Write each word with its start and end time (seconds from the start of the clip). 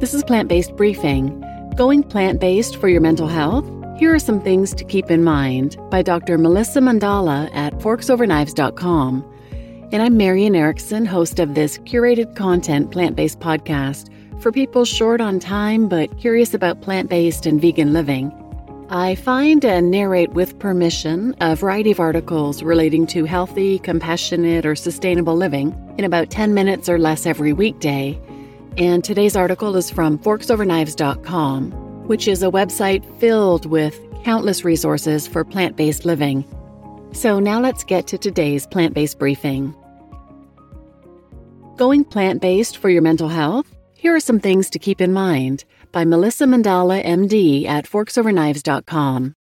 This 0.00 0.14
is 0.14 0.22
Plant 0.22 0.48
Based 0.48 0.76
Briefing. 0.76 1.44
Going 1.74 2.04
plant 2.04 2.38
based 2.38 2.76
for 2.76 2.88
your 2.88 3.00
mental 3.00 3.26
health? 3.26 3.68
Here 3.98 4.14
are 4.14 4.20
some 4.20 4.40
things 4.40 4.72
to 4.74 4.84
keep 4.84 5.10
in 5.10 5.24
mind 5.24 5.76
by 5.90 6.02
Dr. 6.02 6.38
Melissa 6.38 6.78
Mandala 6.78 7.52
at 7.52 7.74
forksoverknives.com. 7.80 9.24
And 9.90 10.00
I'm 10.00 10.16
Marian 10.16 10.54
Erickson, 10.54 11.04
host 11.04 11.40
of 11.40 11.56
this 11.56 11.78
curated 11.78 12.36
content 12.36 12.92
plant 12.92 13.16
based 13.16 13.40
podcast 13.40 14.08
for 14.40 14.52
people 14.52 14.84
short 14.84 15.20
on 15.20 15.40
time 15.40 15.88
but 15.88 16.16
curious 16.16 16.54
about 16.54 16.80
plant 16.80 17.10
based 17.10 17.44
and 17.44 17.60
vegan 17.60 17.92
living. 17.92 18.32
I 18.90 19.16
find 19.16 19.64
and 19.64 19.90
narrate 19.90 20.30
with 20.30 20.60
permission 20.60 21.34
a 21.40 21.56
variety 21.56 21.90
of 21.90 21.98
articles 21.98 22.62
relating 22.62 23.04
to 23.08 23.24
healthy, 23.24 23.80
compassionate, 23.80 24.64
or 24.64 24.76
sustainable 24.76 25.34
living 25.34 25.74
in 25.98 26.04
about 26.04 26.30
10 26.30 26.54
minutes 26.54 26.88
or 26.88 27.00
less 27.00 27.26
every 27.26 27.52
weekday. 27.52 28.16
And 28.78 29.02
today's 29.02 29.34
article 29.34 29.74
is 29.74 29.90
from 29.90 30.20
forksoverknives.com, 30.20 31.72
which 32.06 32.28
is 32.28 32.44
a 32.44 32.46
website 32.46 33.04
filled 33.18 33.66
with 33.66 33.98
countless 34.22 34.64
resources 34.64 35.26
for 35.26 35.44
plant 35.44 35.74
based 35.76 36.04
living. 36.04 36.44
So 37.10 37.40
now 37.40 37.60
let's 37.60 37.82
get 37.82 38.06
to 38.06 38.18
today's 38.18 38.68
plant 38.68 38.94
based 38.94 39.18
briefing. 39.18 39.74
Going 41.76 42.04
plant 42.04 42.40
based 42.40 42.76
for 42.76 42.88
your 42.88 43.02
mental 43.02 43.28
health? 43.28 43.66
Here 43.94 44.14
are 44.14 44.20
some 44.20 44.38
things 44.38 44.70
to 44.70 44.78
keep 44.78 45.00
in 45.00 45.12
mind 45.12 45.64
by 45.90 46.04
Melissa 46.04 46.44
Mandala, 46.44 47.04
MD, 47.04 47.66
at 47.66 47.84
forksoverknives.com. 47.84 49.34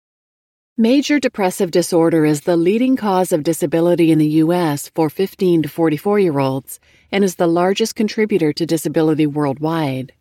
Major 0.76 1.18
depressive 1.18 1.72
disorder 1.72 2.24
is 2.24 2.42
the 2.42 2.56
leading 2.56 2.96
cause 2.96 3.32
of 3.32 3.42
disability 3.42 4.12
in 4.12 4.18
the 4.18 4.42
U.S. 4.42 4.90
for 4.94 5.10
15 5.10 5.62
to 5.62 5.68
44 5.68 6.18
year 6.20 6.38
olds 6.38 6.78
and 7.14 7.22
is 7.22 7.36
the 7.36 7.46
largest 7.46 7.94
contributor 7.94 8.52
to 8.52 8.66
disability 8.66 9.24
worldwide. 9.24 10.12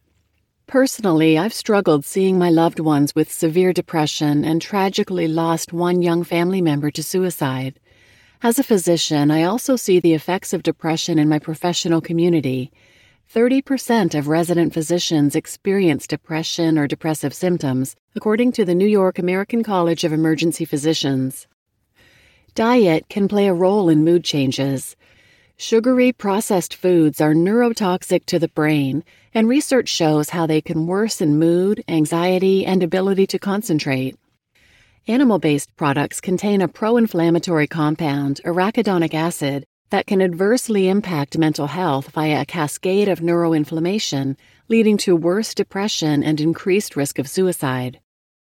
Personally, 0.67 1.39
I've 1.39 1.51
struggled 1.51 2.05
seeing 2.05 2.37
my 2.37 2.51
loved 2.51 2.79
ones 2.79 3.15
with 3.15 3.31
severe 3.31 3.73
depression 3.73 4.45
and 4.45 4.61
tragically 4.61 5.27
lost 5.27 5.73
one 5.73 6.03
young 6.03 6.23
family 6.23 6.61
member 6.61 6.91
to 6.91 7.01
suicide. 7.01 7.79
As 8.43 8.59
a 8.59 8.63
physician, 8.63 9.31
I 9.31 9.41
also 9.41 9.75
see 9.75 9.99
the 9.99 10.13
effects 10.13 10.53
of 10.53 10.61
depression 10.61 11.17
in 11.17 11.27
my 11.27 11.39
professional 11.39 11.99
community 11.99 12.71
30% 13.33 14.13
of 14.13 14.27
resident 14.27 14.71
physicians 14.71 15.35
experience 15.35 16.05
depression 16.05 16.77
or 16.77 16.85
depressive 16.85 17.33
symptoms, 17.33 17.95
according 18.15 18.51
to 18.51 18.65
the 18.65 18.75
New 18.75 18.85
York 18.85 19.17
American 19.17 19.63
College 19.63 20.03
of 20.03 20.13
Emergency 20.13 20.63
Physicians. 20.63 21.47
Diet 22.53 23.09
can 23.09 23.27
play 23.27 23.47
a 23.47 23.53
role 23.53 23.89
in 23.89 24.03
mood 24.03 24.23
changes. 24.23 24.95
Sugary 25.57 26.11
processed 26.11 26.73
foods 26.73 27.21
are 27.21 27.33
neurotoxic 27.33 28.25
to 28.25 28.39
the 28.39 28.47
brain, 28.49 29.03
and 29.33 29.47
research 29.47 29.87
shows 29.87 30.31
how 30.31 30.47
they 30.47 30.59
can 30.59 30.87
worsen 30.87 31.37
mood, 31.37 31.83
anxiety, 31.87 32.65
and 32.65 32.81
ability 32.81 33.27
to 33.27 33.37
concentrate. 33.37 34.17
Animal 35.07 35.37
based 35.37 35.75
products 35.75 36.19
contain 36.19 36.61
a 36.61 36.67
pro 36.67 36.97
inflammatory 36.97 37.67
compound, 37.67 38.41
arachidonic 38.43 39.13
acid, 39.13 39.65
that 39.91 40.07
can 40.07 40.21
adversely 40.21 40.89
impact 40.89 41.37
mental 41.37 41.67
health 41.67 42.09
via 42.09 42.41
a 42.41 42.45
cascade 42.45 43.07
of 43.07 43.19
neuroinflammation, 43.19 44.35
leading 44.69 44.97
to 44.97 45.15
worse 45.15 45.53
depression 45.53 46.23
and 46.23 46.41
increased 46.41 46.95
risk 46.95 47.19
of 47.19 47.29
suicide. 47.29 47.99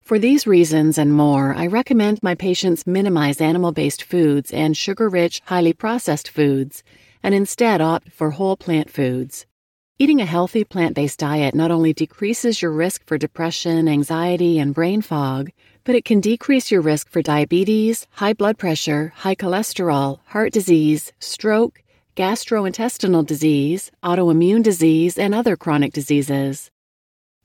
For 0.08 0.20
these 0.20 0.48
reasons 0.48 0.98
and 0.98 1.12
more, 1.12 1.54
I 1.54 1.68
recommend 1.68 2.24
my 2.24 2.34
patients 2.34 2.88
minimize 2.88 3.42
animal 3.42 3.74
based 3.74 4.04
foods 4.04 4.54
and 4.54 4.78
sugar 4.78 5.10
rich, 5.10 5.42
highly 5.44 5.74
processed 5.74 6.30
foods, 6.30 6.82
and 7.22 7.36
instead 7.36 7.82
opt 7.82 8.14
for 8.14 8.32
whole 8.32 8.56
plant 8.56 8.90
foods. 8.90 9.46
Eating 10.00 10.22
a 10.22 10.26
healthy 10.26 10.64
plant 10.64 10.96
based 10.96 11.20
diet 11.20 11.54
not 11.54 11.72
only 11.72 11.92
decreases 11.92 12.62
your 12.62 12.72
risk 12.72 13.06
for 13.06 13.18
depression, 13.18 13.90
anxiety, 13.90 14.60
and 14.60 14.74
brain 14.74 15.02
fog, 15.02 15.50
but 15.84 15.94
it 15.94 16.06
can 16.06 16.22
decrease 16.22 16.72
your 16.72 16.80
risk 16.80 17.10
for 17.10 17.22
diabetes, 17.22 18.08
high 18.12 18.32
blood 18.32 18.58
pressure, 18.58 19.12
high 19.14 19.36
cholesterol, 19.36 20.20
heart 20.28 20.54
disease, 20.54 21.12
stroke, 21.20 21.84
gastrointestinal 22.16 23.26
disease, 23.26 23.92
autoimmune 24.02 24.64
disease, 24.64 25.18
and 25.18 25.36
other 25.36 25.58
chronic 25.58 25.92
diseases. 25.92 26.72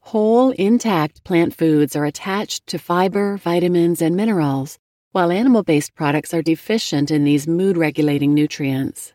Whole, 0.06 0.50
intact 0.50 1.24
plant 1.24 1.54
foods 1.54 1.96
are 1.96 2.04
attached 2.04 2.66
to 2.66 2.78
fiber, 2.78 3.36
vitamins, 3.36 4.02
and 4.02 4.14
minerals, 4.16 4.78
while 5.12 5.30
animal 5.30 5.62
based 5.62 5.94
products 5.94 6.34
are 6.34 6.42
deficient 6.42 7.10
in 7.10 7.24
these 7.24 7.46
mood 7.46 7.76
regulating 7.76 8.34
nutrients. 8.34 9.12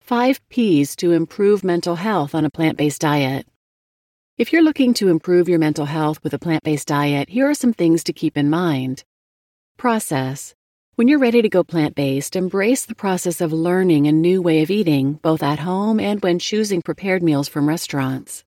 5 0.00 0.46
P's 0.50 0.94
to 0.96 1.12
improve 1.12 1.64
mental 1.64 1.96
health 1.96 2.34
on 2.34 2.44
a 2.44 2.50
plant 2.50 2.76
based 2.76 3.00
diet. 3.00 3.46
If 4.36 4.52
you're 4.52 4.62
looking 4.62 4.92
to 4.94 5.08
improve 5.08 5.48
your 5.48 5.58
mental 5.58 5.86
health 5.86 6.22
with 6.22 6.34
a 6.34 6.38
plant 6.38 6.62
based 6.62 6.88
diet, 6.88 7.30
here 7.30 7.48
are 7.48 7.54
some 7.54 7.72
things 7.72 8.04
to 8.04 8.12
keep 8.12 8.36
in 8.36 8.50
mind. 8.50 9.04
Process. 9.78 10.54
When 10.96 11.08
you're 11.08 11.18
ready 11.18 11.40
to 11.40 11.48
go 11.48 11.64
plant 11.64 11.94
based, 11.94 12.36
embrace 12.36 12.84
the 12.84 12.94
process 12.94 13.40
of 13.40 13.52
learning 13.54 14.06
a 14.06 14.12
new 14.12 14.42
way 14.42 14.62
of 14.62 14.70
eating, 14.70 15.14
both 15.22 15.42
at 15.42 15.60
home 15.60 15.98
and 15.98 16.22
when 16.22 16.38
choosing 16.38 16.82
prepared 16.82 17.22
meals 17.22 17.48
from 17.48 17.68
restaurants. 17.68 18.44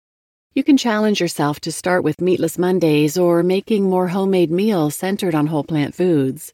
You 0.56 0.64
can 0.64 0.78
challenge 0.78 1.22
yourself 1.22 1.60
to 1.60 1.72
start 1.72 2.04
with 2.04 2.20
meatless 2.20 2.58
Mondays 2.58 3.18
or 3.18 3.44
making 3.44 3.84
more 3.84 4.08
homemade 4.08 4.50
meals 4.50 4.96
centered 4.96 5.36
on 5.36 5.48
whole 5.48 5.64
plant 5.64 5.94
foods. 5.94 6.54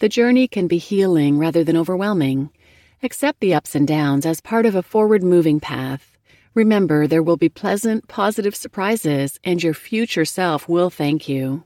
The 0.00 0.10
journey 0.10 0.46
can 0.46 0.66
be 0.66 0.76
healing 0.78 1.38
rather 1.38 1.64
than 1.64 1.78
overwhelming. 1.78 2.50
Accept 3.02 3.40
the 3.40 3.54
ups 3.54 3.74
and 3.74 3.88
downs 3.88 4.26
as 4.26 4.42
part 4.42 4.66
of 4.66 4.74
a 4.74 4.82
forward 4.82 5.22
moving 5.22 5.60
path 5.60 6.16
Remember, 6.56 7.06
there 7.06 7.22
will 7.22 7.36
be 7.36 7.50
pleasant, 7.50 8.08
positive 8.08 8.56
surprises, 8.56 9.38
and 9.44 9.62
your 9.62 9.74
future 9.74 10.24
self 10.24 10.66
will 10.66 10.88
thank 10.88 11.28
you. 11.28 11.64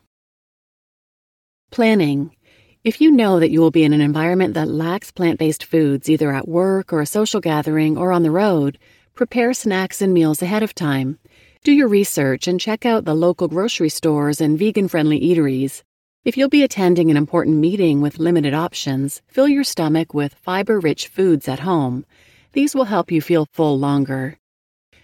Planning. 1.71 2.35
If 2.83 3.01
you 3.01 3.13
know 3.13 3.39
that 3.39 3.53
you 3.53 3.61
will 3.61 3.71
be 3.71 3.85
in 3.85 3.93
an 3.93 4.01
environment 4.01 4.55
that 4.55 4.67
lacks 4.67 5.13
plant 5.13 5.39
based 5.39 5.63
foods, 5.63 6.11
either 6.11 6.33
at 6.33 6.49
work 6.49 6.93
or 6.93 7.01
a 7.01 7.07
social 7.07 7.41
gathering 7.41 7.97
or 7.97 8.11
on 8.11 8.25
the 8.25 8.33
road, 8.33 8.81
prepare 9.15 9.55
snacks 9.55 10.03
and 10.03 10.13
meals 10.13 10.43
ahead 10.43 10.65
of 10.65 10.75
time. 10.75 11.20
Do 11.63 11.73
your 11.73 11.89
research 11.89 12.49
and 12.49 12.59
check 12.59 12.87
out 12.87 13.05
the 13.05 13.13
local 13.13 13.47
grocery 13.47 13.91
stores 13.91 14.41
and 14.41 14.59
vegan 14.59 14.89
friendly 14.89 15.21
eateries. 15.21 15.83
If 16.25 16.39
you'll 16.39 16.49
be 16.49 16.63
attending 16.63 17.11
an 17.11 17.19
important 17.19 17.59
meeting 17.59 18.01
with 18.01 18.19
limited 18.19 18.55
options, 18.55 19.21
fill 19.29 19.47
your 19.47 19.63
stomach 19.63 20.15
with 20.15 20.33
fiber 20.33 20.81
rich 20.81 21.09
foods 21.09 21.49
at 21.49 21.59
home. 21.59 22.07
These 22.55 22.75
will 22.75 22.87
help 22.87 23.13
you 23.13 23.21
feel 23.21 23.47
full 23.53 23.79
longer. 23.79 24.39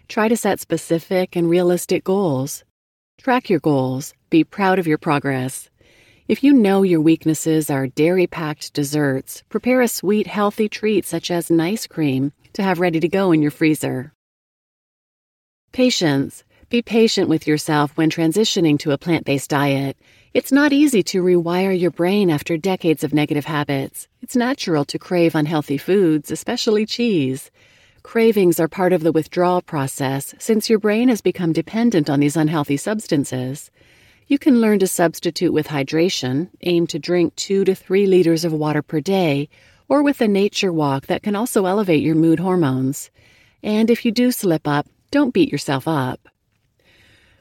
Try 0.09 0.28
to 0.28 0.37
set 0.37 0.59
specific 0.59 1.37
and 1.37 1.50
realistic 1.50 2.05
goals. 2.05 2.65
Track 3.19 3.50
your 3.50 3.61
goals. 3.61 4.15
Be 4.31 4.43
proud 4.43 4.78
of 4.78 4.87
your 4.87 4.97
progress. 4.97 5.69
If 6.27 6.43
you 6.43 6.55
know 6.55 6.83
your 6.83 7.03
weaknesses 7.03 7.69
are 7.69 7.87
dairy 7.87 8.27
packed 8.27 8.73
desserts, 8.73 9.43
prepare 9.50 9.83
a 9.83 9.88
sweet, 9.88 10.27
healthy 10.27 10.71
treat 10.71 11.05
such 11.05 11.31
as 11.31 11.50
an 11.50 11.61
ice 11.61 11.87
cream 11.87 12.33
to 12.55 12.62
have 12.62 12.81
ready 12.81 12.99
to 13.00 13.09
go 13.09 13.33
in 13.33 13.43
your 13.43 13.50
freezer. 13.50 14.15
Patience. 15.76 16.42
Be 16.70 16.81
patient 16.81 17.28
with 17.28 17.47
yourself 17.47 17.98
when 17.98 18.09
transitioning 18.09 18.78
to 18.78 18.92
a 18.92 18.97
plant 18.97 19.26
based 19.26 19.50
diet. 19.50 19.98
It's 20.32 20.50
not 20.50 20.72
easy 20.72 21.03
to 21.03 21.22
rewire 21.22 21.78
your 21.78 21.91
brain 21.91 22.31
after 22.31 22.56
decades 22.56 23.04
of 23.04 23.12
negative 23.12 23.44
habits. 23.44 24.09
It's 24.22 24.34
natural 24.34 24.87
to 24.87 24.98
crave 24.98 25.34
unhealthy 25.34 25.76
foods, 25.76 26.31
especially 26.31 26.87
cheese. 26.87 27.50
Cravings 28.03 28.59
are 28.59 28.69
part 28.69 28.94
of 28.94 29.03
the 29.03 29.12
withdrawal 29.12 29.60
process 29.60 30.34
since 30.38 30.70
your 30.70 30.78
brain 30.78 31.10
has 31.10 31.20
become 31.20 31.53
dependent 31.53 32.08
on 32.08 32.20
these 32.20 32.38
unhealthy 32.38 32.78
substances. 32.78 33.70
You 34.28 34.38
can 34.38 34.62
learn 34.62 34.78
to 34.78 34.87
substitute 34.87 35.53
with 35.53 35.69
hydration, 35.69 36.48
aim 36.62 36.87
to 36.87 36.98
drink 36.98 37.37
2 37.37 37.66
to 37.66 37.75
3 37.75 38.06
liters 38.06 38.47
of 38.47 38.53
water 38.54 38.81
per 38.81 39.00
day, 39.00 39.50
or 39.91 40.03
with 40.03 40.22
a 40.22 40.26
nature 40.26 40.72
walk 40.72 41.08
that 41.08 41.22
can 41.22 41.37
also 41.37 41.66
elevate 41.66 42.03
your 42.03 42.14
mood 42.14 42.41
hormones. 42.41 43.10
And 43.62 43.91
if 43.91 44.06
you 44.06 44.10
do 44.10 44.32
slip 44.32 44.66
up, 44.66 44.87
don't 45.16 45.32
beat 45.32 45.50
yourself 45.50 45.88
up. 45.88 46.29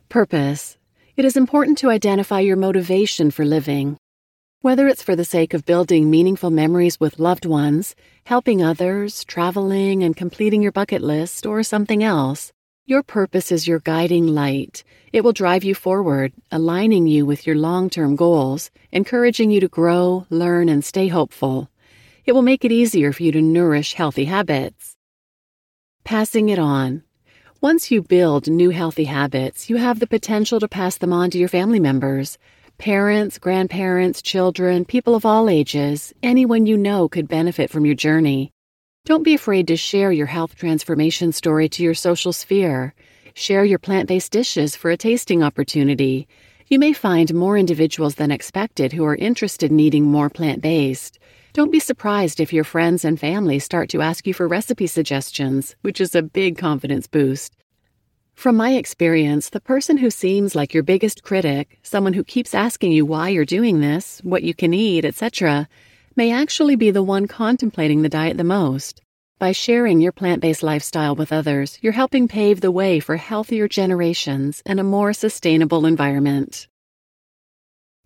Purpose. 0.08 0.78
It 1.18 1.26
is 1.26 1.36
important 1.36 1.78
to 1.80 1.90
identify 1.90 2.40
your 2.40 2.56
motivation 2.56 3.32
for 3.32 3.44
living. 3.44 3.98
Whether 4.62 4.88
it's 4.88 5.04
for 5.04 5.14
the 5.18 5.26
sake 5.26 5.54
of 5.54 5.66
building 5.66 6.10
meaningful 6.10 6.52
memories 6.52 7.02
with 7.02 7.20
loved 7.20 7.46
ones, 7.46 7.94
helping 8.24 8.64
others, 8.64 9.26
traveling, 9.26 10.04
and 10.04 10.16
completing 10.16 10.62
your 10.62 10.72
bucket 10.72 11.02
list, 11.02 11.46
or 11.46 11.64
something 11.64 12.02
else, 12.02 12.54
your 12.86 13.04
purpose 13.04 13.52
is 13.52 13.68
your 13.68 13.80
guiding 13.80 14.28
light. 14.28 14.86
It 15.12 15.26
will 15.26 15.34
drive 15.34 15.66
you 15.66 15.76
forward, 15.76 16.32
aligning 16.54 17.08
you 17.08 17.26
with 17.26 17.46
your 17.46 17.58
long 17.58 17.90
term 17.90 18.16
goals, 18.16 18.72
encouraging 18.94 19.52
you 19.52 19.60
to 19.60 19.68
grow, 19.68 20.26
learn, 20.30 20.70
and 20.70 20.86
stay 20.86 21.10
hopeful. 21.10 21.70
It 22.26 22.32
will 22.32 22.42
make 22.42 22.64
it 22.64 22.72
easier 22.72 23.12
for 23.12 23.24
you 23.24 23.34
to 23.34 23.42
nourish 23.42 23.96
healthy 23.96 24.24
habits. 24.24 24.96
Passing 26.06 26.48
it 26.48 26.60
on. 26.60 27.05
Once 27.62 27.90
you 27.90 28.02
build 28.02 28.50
new 28.50 28.70
healthy 28.70 29.06
habits, 29.06 29.70
you 29.70 29.78
have 29.78 30.02
the 30.02 30.08
potential 30.08 30.60
to 30.60 30.68
pass 30.68 30.98
them 30.98 31.14
on 31.14 31.30
to 31.32 31.38
your 31.38 31.48
family 31.48 31.80
members. 31.80 32.38
Parents, 32.78 33.40
grandparents, 33.40 34.22
children, 34.22 34.84
people 34.84 35.16
of 35.16 35.26
all 35.26 35.50
ages, 35.50 36.14
anyone 36.22 36.66
you 36.66 36.76
know 36.76 37.08
could 37.08 37.30
benefit 37.30 37.70
from 37.70 37.86
your 37.86 37.96
journey. 37.96 38.52
Don't 39.06 39.24
be 39.24 39.34
afraid 39.34 39.68
to 39.70 39.78
share 39.78 40.12
your 40.12 40.28
health 40.28 40.56
transformation 40.56 41.32
story 41.32 41.70
to 41.70 41.82
your 41.82 41.94
social 41.94 42.34
sphere. 42.34 42.94
Share 43.34 43.64
your 43.64 43.80
plant 43.80 44.10
based 44.10 44.34
dishes 44.34 44.76
for 44.76 44.92
a 44.92 44.98
tasting 44.98 45.42
opportunity. 45.42 46.28
You 46.68 46.78
may 46.78 46.92
find 46.92 47.34
more 47.34 47.58
individuals 47.58 48.16
than 48.16 48.32
expected 48.32 48.92
who 48.92 49.06
are 49.06 49.16
interested 49.16 49.72
in 49.72 49.80
eating 49.80 50.04
more 50.04 50.30
plant 50.30 50.62
based. 50.62 51.20
Don't 51.56 51.72
be 51.72 51.80
surprised 51.80 52.42
if 52.42 52.52
your 52.52 52.66
friends 52.66 53.06
and 53.06 53.18
family 53.18 53.60
start 53.60 53.88
to 53.92 54.02
ask 54.02 54.28
you 54.28 54.34
for 54.34 54.46
recipe 54.46 54.88
suggestions, 54.88 55.74
which 55.84 56.02
is 56.02 56.14
a 56.14 56.22
big 56.22 56.58
confidence 56.58 57.08
boost. 57.08 57.56
From 58.34 58.58
my 58.58 58.74
experience, 58.74 59.48
the 59.48 59.62
person 59.62 59.96
who 59.96 60.10
seems 60.10 60.54
like 60.54 60.74
your 60.74 60.84
biggest 60.84 61.24
critic, 61.24 61.80
someone 61.82 62.12
who 62.12 62.26
keeps 62.26 62.54
asking 62.54 62.92
you 62.92 63.06
why 63.06 63.30
you're 63.30 63.46
doing 63.46 63.80
this, 63.80 64.20
what 64.22 64.44
you 64.44 64.54
can 64.54 64.74
eat, 64.74 65.06
etc., 65.06 65.70
may 66.18 66.30
actually 66.30 66.76
be 66.76 66.92
the 66.92 67.02
one 67.02 67.26
contemplating 67.26 68.02
the 68.02 68.10
diet 68.10 68.36
the 68.36 68.44
most. 68.44 69.02
By 69.40 69.54
sharing 69.54 70.02
your 70.02 70.12
plant 70.12 70.42
based 70.42 70.62
lifestyle 70.62 71.16
with 71.16 71.32
others, 71.32 71.80
you're 71.82 71.94
helping 71.94 72.28
pave 72.28 72.60
the 72.60 72.70
way 72.70 73.00
for 73.00 73.16
healthier 73.16 73.70
generations 73.70 74.62
and 74.66 74.78
a 74.78 74.84
more 74.84 75.14
sustainable 75.14 75.86
environment. 75.86 76.68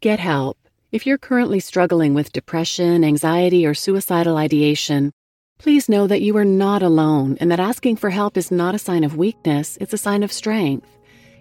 Get 0.01 0.19
help. 0.19 0.58
If 0.91 1.05
you're 1.05 1.17
currently 1.17 1.59
struggling 1.59 2.13
with 2.13 2.33
depression, 2.33 3.03
anxiety, 3.03 3.65
or 3.65 3.73
suicidal 3.73 4.37
ideation, 4.37 5.11
Please 5.59 5.89
know 5.89 6.07
that 6.07 6.21
you 6.21 6.37
are 6.37 6.45
not 6.45 6.81
alone 6.81 7.37
and 7.41 7.51
that 7.51 7.59
asking 7.59 7.97
for 7.97 8.09
help 8.09 8.37
is 8.37 8.49
not 8.49 8.73
a 8.73 8.79
sign 8.79 9.03
of 9.03 9.17
weakness, 9.17 9.77
it's 9.81 9.91
a 9.91 9.97
sign 9.97 10.23
of 10.23 10.31
strength. 10.31 10.87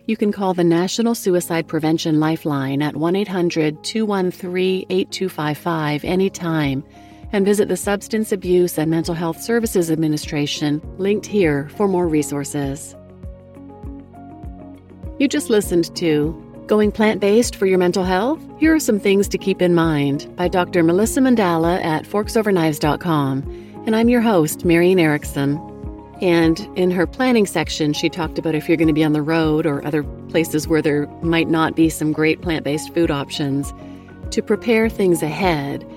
You 0.07 0.17
can 0.17 0.33
call 0.33 0.55
the 0.55 0.65
National 0.65 1.15
Suicide 1.15 1.69
Prevention 1.69 2.19
Lifeline 2.19 2.83
at 2.83 2.97
1 2.97 3.15
800 3.15 3.85
213 3.85 4.87
8255 4.91 6.05
anytime 6.05 6.83
and 7.31 7.45
visit 7.45 7.69
the 7.69 7.77
Substance 7.77 8.33
Abuse 8.33 8.77
and 8.77 8.91
Mental 8.91 9.15
Health 9.15 9.41
Services 9.41 9.89
Administration, 9.89 10.83
linked 10.99 11.27
here 11.27 11.69
for 11.77 11.87
more 11.87 12.09
resources. 12.09 12.97
You 15.21 15.29
just 15.29 15.49
listened 15.49 15.95
to 15.95 16.48
Going 16.69 16.93
Plant 16.93 17.19
Based 17.19 17.57
for 17.57 17.65
Your 17.65 17.79
Mental 17.79 18.05
Health? 18.05 18.39
Here 18.59 18.75
are 18.75 18.79
some 18.79 19.01
things 19.01 19.27
to 19.29 19.39
keep 19.39 19.63
in 19.63 19.75
mind 19.75 20.31
by 20.37 20.49
Dr. 20.49 20.83
Melissa 20.83 21.21
Mandala 21.21 21.83
at 21.83 22.05
forksoverknives.com 22.05 23.83
and 23.87 23.97
I'm 23.97 24.11
your 24.11 24.21
host, 24.21 24.67
Marian 24.67 24.99
Erickson. 24.99 25.57
And 26.21 26.61
in 26.77 26.91
her 26.91 27.07
planning 27.07 27.47
section, 27.47 27.95
she 27.95 28.11
talked 28.11 28.39
about 28.39 28.55
if 28.55 28.69
you're 28.69 28.77
going 28.77 28.89
to 28.89 28.93
be 28.93 29.03
on 29.03 29.15
the 29.15 29.23
road 29.23 29.65
or 29.65 29.83
other 29.87 30.03
places 30.29 30.69
where 30.69 30.83
there 30.83 31.07
might 31.23 31.49
not 31.49 31.75
be 31.75 31.89
some 31.89 32.13
great 32.13 32.43
plant 32.43 32.65
based 32.65 32.93
food 32.93 33.11
options, 33.11 33.73
to 34.33 34.43
prepare 34.43 34.91
things 34.91 35.23
ahead. 35.23 35.91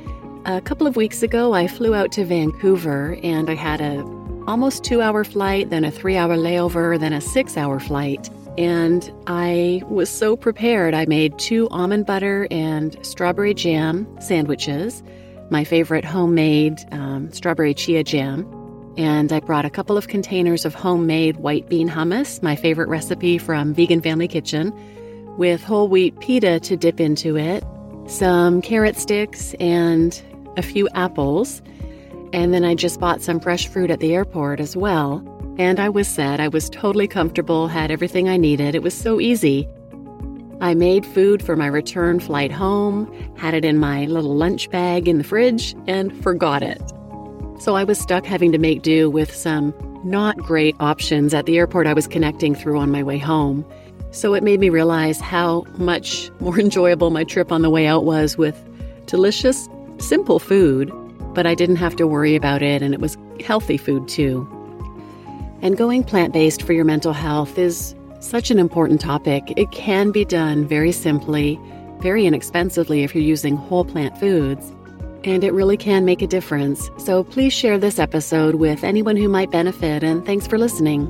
A 0.45 0.61
couple 0.61 0.87
of 0.87 0.95
weeks 0.95 1.21
ago, 1.21 1.51
I 1.51 1.67
flew 1.67 1.93
out 1.93 2.13
to 2.13 2.23
Vancouver 2.23 3.17
and 3.23 3.49
I 3.49 3.55
had 3.55 3.81
a 3.81 4.03
almost 4.47 4.85
two 4.85 5.01
hour 5.01 5.25
flight, 5.25 5.69
then 5.69 5.83
a 5.83 5.91
three 5.91 6.15
hour 6.15 6.37
layover, 6.37 6.97
then 6.97 7.11
a 7.11 7.19
six 7.19 7.57
hour 7.57 7.77
flight. 7.77 8.29
And 8.57 9.11
I 9.27 9.81
was 9.87 10.09
so 10.09 10.35
prepared. 10.35 10.93
I 10.93 11.05
made 11.05 11.37
two 11.39 11.67
almond 11.69 12.05
butter 12.05 12.47
and 12.51 12.97
strawberry 13.05 13.53
jam 13.53 14.07
sandwiches 14.19 15.03
my 15.51 15.65
favorite 15.65 16.05
homemade 16.05 16.79
um, 16.91 17.31
strawberry 17.31 17.73
chia 17.75 18.03
jam. 18.03 18.47
And 18.97 19.31
I 19.31 19.39
brought 19.41 19.65
a 19.65 19.69
couple 19.69 19.97
of 19.97 20.07
containers 20.07 20.65
of 20.65 20.73
homemade 20.73 21.37
white 21.37 21.69
bean 21.69 21.89
hummus, 21.89 22.41
my 22.41 22.55
favorite 22.55 22.87
recipe 22.87 23.37
from 23.37 23.73
Vegan 23.73 24.01
Family 24.01 24.27
Kitchen, 24.27 24.73
with 25.37 25.63
whole 25.63 25.87
wheat 25.87 26.19
pita 26.19 26.59
to 26.61 26.77
dip 26.77 26.99
into 26.99 27.37
it, 27.37 27.63
some 28.07 28.61
carrot 28.61 28.97
sticks, 28.97 29.53
and 29.59 30.21
a 30.57 30.61
few 30.61 30.89
apples. 30.93 31.61
And 32.33 32.53
then 32.53 32.63
I 32.63 32.75
just 32.75 32.99
bought 32.99 33.21
some 33.21 33.39
fresh 33.39 33.67
fruit 33.67 33.91
at 33.91 33.99
the 33.99 34.13
airport 34.13 34.59
as 34.59 34.75
well. 34.75 35.19
And 35.61 35.79
I 35.79 35.89
was 35.89 36.07
set. 36.07 36.39
I 36.39 36.47
was 36.47 36.71
totally 36.71 37.07
comfortable, 37.07 37.67
had 37.67 37.91
everything 37.91 38.27
I 38.27 38.35
needed. 38.35 38.73
It 38.73 38.81
was 38.81 38.95
so 38.95 39.19
easy. 39.19 39.69
I 40.59 40.73
made 40.73 41.05
food 41.05 41.43
for 41.43 41.55
my 41.55 41.67
return 41.67 42.19
flight 42.19 42.51
home, 42.51 43.05
had 43.37 43.53
it 43.53 43.63
in 43.63 43.77
my 43.77 44.05
little 44.05 44.35
lunch 44.35 44.71
bag 44.71 45.07
in 45.07 45.19
the 45.19 45.23
fridge, 45.23 45.75
and 45.85 46.19
forgot 46.23 46.63
it. 46.63 46.81
So 47.59 47.75
I 47.75 47.83
was 47.83 47.99
stuck 47.99 48.25
having 48.25 48.51
to 48.53 48.57
make 48.57 48.81
do 48.81 49.07
with 49.07 49.35
some 49.35 49.71
not 50.03 50.35
great 50.37 50.75
options 50.79 51.31
at 51.31 51.45
the 51.45 51.59
airport 51.59 51.85
I 51.85 51.93
was 51.93 52.07
connecting 52.07 52.55
through 52.55 52.79
on 52.79 52.89
my 52.89 53.03
way 53.03 53.19
home. 53.19 53.63
So 54.09 54.33
it 54.33 54.41
made 54.41 54.59
me 54.59 54.69
realize 54.69 55.21
how 55.21 55.65
much 55.77 56.31
more 56.39 56.59
enjoyable 56.67 57.11
my 57.11 57.23
trip 57.23 57.51
on 57.51 57.61
the 57.61 57.69
way 57.69 57.85
out 57.85 58.03
was 58.03 58.35
with 58.35 58.59
delicious, 59.05 59.69
simple 59.99 60.39
food, 60.39 60.91
but 61.35 61.45
I 61.45 61.53
didn't 61.53 61.75
have 61.75 61.95
to 61.97 62.07
worry 62.07 62.35
about 62.35 62.63
it, 62.63 62.81
and 62.81 62.95
it 62.95 62.99
was 62.99 63.15
healthy 63.45 63.77
food 63.77 64.07
too. 64.07 64.57
And 65.61 65.77
going 65.77 66.03
plant 66.03 66.33
based 66.33 66.63
for 66.63 66.73
your 66.73 66.85
mental 66.85 67.13
health 67.13 67.57
is 67.57 67.95
such 68.19 68.51
an 68.51 68.59
important 68.59 69.01
topic. 69.01 69.53
It 69.57 69.71
can 69.71 70.11
be 70.11 70.25
done 70.25 70.67
very 70.67 70.91
simply, 70.91 71.59
very 71.99 72.25
inexpensively 72.25 73.03
if 73.03 73.13
you're 73.13 73.23
using 73.23 73.55
whole 73.55 73.85
plant 73.85 74.17
foods, 74.19 74.71
and 75.23 75.43
it 75.43 75.53
really 75.53 75.77
can 75.77 76.03
make 76.03 76.21
a 76.21 76.27
difference. 76.27 76.89
So 76.97 77.23
please 77.23 77.53
share 77.53 77.77
this 77.77 77.99
episode 77.99 78.55
with 78.55 78.83
anyone 78.83 79.17
who 79.17 79.29
might 79.29 79.51
benefit, 79.51 80.03
and 80.03 80.25
thanks 80.25 80.47
for 80.47 80.57
listening. 80.57 81.07